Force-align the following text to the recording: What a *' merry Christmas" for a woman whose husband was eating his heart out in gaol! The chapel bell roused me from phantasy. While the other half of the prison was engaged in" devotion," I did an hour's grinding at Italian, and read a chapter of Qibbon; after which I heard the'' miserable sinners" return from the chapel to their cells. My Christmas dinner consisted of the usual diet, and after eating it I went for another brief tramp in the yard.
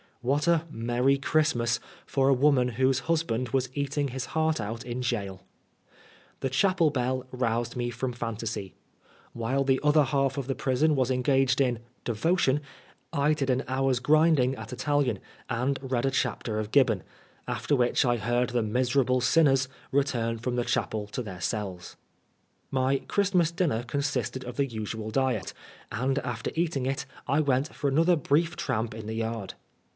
What 0.21 0.47
a 0.47 0.65
*' 0.67 0.71
merry 0.71 1.17
Christmas" 1.17 1.79
for 2.05 2.27
a 2.29 2.33
woman 2.33 2.69
whose 2.69 3.01
husband 3.01 3.49
was 3.49 3.69
eating 3.75 4.09
his 4.09 4.27
heart 4.33 4.59
out 4.61 4.83
in 4.83 5.01
gaol! 5.01 5.41
The 6.41 6.49
chapel 6.49 6.89
bell 6.91 7.25
roused 7.31 7.75
me 7.75 7.89
from 7.89 8.13
phantasy. 8.13 8.73
While 9.33 9.63
the 9.63 9.79
other 9.83 10.03
half 10.03 10.37
of 10.37 10.45
the 10.47 10.55
prison 10.55 10.95
was 10.95 11.09
engaged 11.11 11.59
in" 11.61 11.79
devotion," 12.11 12.61
I 13.13 13.33
did 13.33 13.49
an 13.51 13.63
hour's 13.67 13.99
grinding 13.99 14.55
at 14.55 14.73
Italian, 14.73 15.19
and 15.49 15.77
read 15.81 16.05
a 16.05 16.11
chapter 16.11 16.59
of 16.59 16.71
Qibbon; 16.71 17.01
after 17.47 17.75
which 17.75 18.05
I 18.05 18.17
heard 18.17 18.51
the'' 18.51 18.63
miserable 18.63 19.21
sinners" 19.21 19.67
return 19.91 20.37
from 20.39 20.55
the 20.55 20.65
chapel 20.65 21.07
to 21.09 21.23
their 21.23 21.41
cells. 21.41 21.95
My 22.69 22.99
Christmas 23.07 23.51
dinner 23.51 23.83
consisted 23.83 24.43
of 24.45 24.55
the 24.57 24.67
usual 24.67 25.09
diet, 25.11 25.53
and 25.91 26.17
after 26.19 26.51
eating 26.55 26.85
it 26.87 27.05
I 27.27 27.39
went 27.39 27.73
for 27.73 27.87
another 27.87 28.15
brief 28.15 28.55
tramp 28.55 28.93
in 28.93 29.05
the 29.07 29.15
yard. 29.15 29.55